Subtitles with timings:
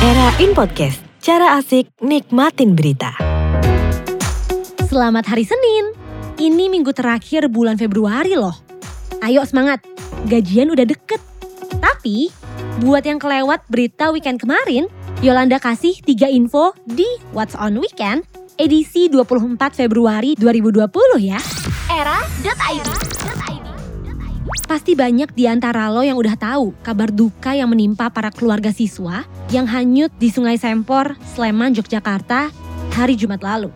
[0.00, 3.12] Era in Podcast, cara asik nikmatin berita.
[4.88, 5.92] Selamat hari Senin.
[6.40, 8.56] Ini minggu terakhir bulan Februari loh.
[9.20, 9.84] Ayo semangat,
[10.24, 11.20] gajian udah deket.
[11.84, 12.32] Tapi,
[12.80, 14.88] buat yang kelewat berita weekend kemarin,
[15.20, 17.06] Yolanda kasih tiga info di
[17.36, 18.24] What's on Weekend
[18.56, 20.88] edisi 24 Februari 2020
[21.20, 21.36] ya.
[21.92, 22.88] Era.id
[24.50, 29.22] Pasti banyak di antara lo yang udah tahu kabar duka yang menimpa para keluarga siswa
[29.54, 32.50] yang hanyut di Sungai Sempor, Sleman, Yogyakarta
[32.90, 33.70] hari Jumat lalu.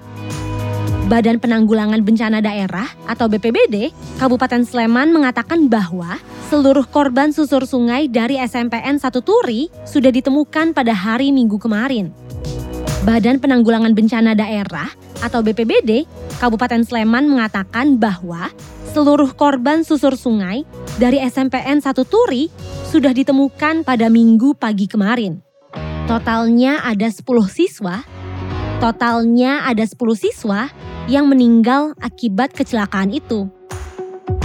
[1.07, 6.19] Badan Penanggulangan Bencana Daerah atau BPBD Kabupaten Sleman mengatakan bahwa
[6.51, 12.11] seluruh korban susur sungai dari SMPN 1 Turi sudah ditemukan pada hari Minggu kemarin.
[13.05, 14.89] Badan Penanggulangan Bencana Daerah
[15.21, 16.09] atau BPBD
[16.41, 18.49] Kabupaten Sleman mengatakan bahwa
[18.95, 20.63] seluruh korban susur sungai
[21.03, 22.47] dari SMPN 1 Turi
[22.87, 25.43] sudah ditemukan pada minggu pagi kemarin.
[26.07, 28.07] Totalnya ada 10 siswa,
[28.79, 30.71] totalnya ada 10 siswa
[31.11, 33.51] yang meninggal akibat kecelakaan itu.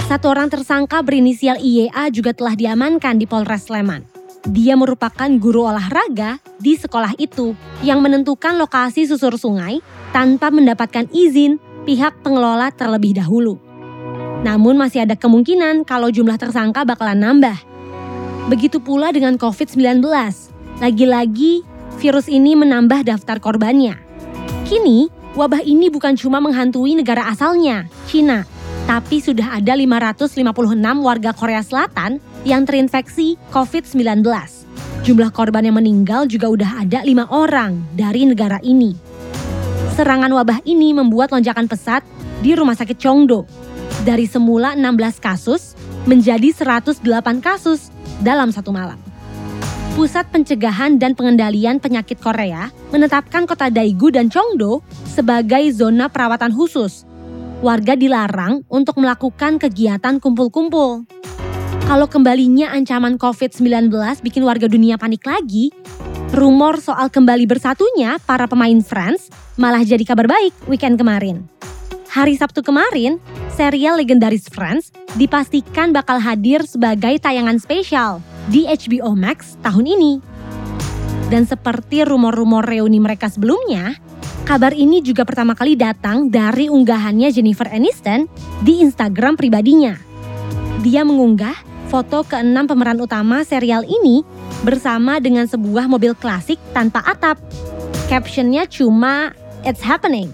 [0.10, 4.02] Satu orang tersangka berinisial IYA juga telah diamankan di Polres Sleman.
[4.50, 7.54] Dia merupakan guru olahraga di sekolah itu
[7.86, 9.78] yang menentukan lokasi susur sungai
[10.10, 13.69] tanpa mendapatkan izin pihak pengelola terlebih dahulu.
[14.40, 17.58] Namun masih ada kemungkinan kalau jumlah tersangka bakalan nambah.
[18.48, 20.00] Begitu pula dengan COVID-19.
[20.80, 21.68] Lagi-lagi
[22.00, 24.00] virus ini menambah daftar korbannya.
[24.64, 28.48] Kini, wabah ini bukan cuma menghantui negara asalnya, Cina,
[28.88, 30.40] tapi sudah ada 556
[31.04, 34.23] warga Korea Selatan yang terinfeksi COVID-19.
[35.04, 38.95] Jumlah korban yang meninggal juga udah ada lima orang dari negara ini.
[40.00, 42.08] Serangan wabah ini membuat lonjakan pesat
[42.40, 43.44] di Rumah Sakit Chongdo
[44.08, 45.75] dari semula 16 kasus
[46.08, 47.03] menjadi 108
[47.44, 47.92] kasus
[48.23, 49.00] dalam satu malam.
[50.00, 57.04] Pusat Pencegahan dan Pengendalian Penyakit Korea menetapkan kota Daegu dan Chongdo sebagai zona perawatan khusus.
[57.59, 61.04] Warga dilarang untuk melakukan kegiatan kumpul-kumpul.
[61.83, 63.92] Kalau kembalinya ancaman COVID-19
[64.23, 65.73] bikin warga dunia panik lagi,
[66.32, 69.27] rumor soal kembali bersatunya para pemain Friends
[69.59, 71.49] malah jadi kabar baik weekend kemarin.
[72.09, 73.20] Hari Sabtu kemarin,
[73.59, 80.23] serial legendaris Friends dipastikan bakal hadir sebagai tayangan spesial di HBO Max tahun ini.
[81.27, 83.99] Dan seperti rumor-rumor reuni mereka sebelumnya,
[84.47, 88.31] kabar ini juga pertama kali datang dari unggahannya Jennifer Aniston
[88.64, 89.99] di Instagram pribadinya.
[90.80, 91.59] Dia mengunggah
[91.91, 94.23] foto keenam pemeran utama serial ini
[94.64, 97.36] bersama dengan sebuah mobil klasik tanpa atap.
[98.08, 99.36] Captionnya cuma
[99.67, 100.31] "It's happening".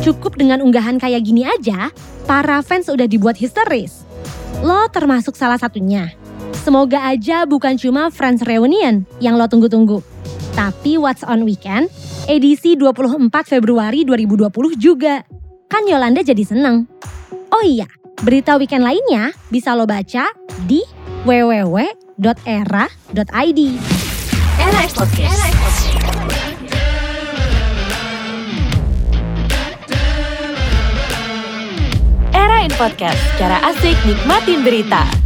[0.00, 1.92] Cukup dengan unggahan kayak gini aja,
[2.24, 4.08] para fans udah dibuat histeris.
[4.64, 6.16] Lo termasuk salah satunya.
[6.64, 10.00] Semoga aja bukan cuma Friends Reunion yang lo tunggu-tunggu.
[10.56, 11.92] Tapi What's on Weekend,
[12.32, 15.20] edisi 24 Februari 2020 juga.
[15.68, 16.88] Kan Yolanda jadi seneng.
[17.52, 17.86] Oh iya,
[18.24, 20.32] berita weekend lainnya bisa lo baca
[20.64, 20.80] di
[21.28, 22.00] www.era.id.
[24.60, 26.59] Era Podcast.
[32.60, 35.19] In Podcast, cara asik nikmatin berita.